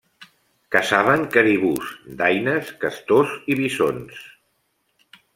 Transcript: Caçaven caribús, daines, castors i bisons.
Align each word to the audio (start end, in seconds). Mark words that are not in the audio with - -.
Caçaven 0.75 1.25
caribús, 1.35 1.91
daines, 2.21 2.71
castors 2.85 3.35
i 3.53 3.57
bisons. 3.59 4.23